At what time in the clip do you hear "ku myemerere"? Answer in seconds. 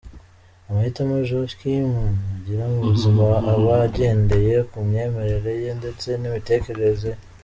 4.69-5.51